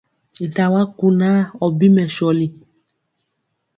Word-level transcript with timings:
Nta 0.51 0.63
wa 0.73 0.83
kunaa 0.97 1.41
ɔ 1.63 1.67
bi 1.77 1.87
mɛsɔli! 1.95 2.47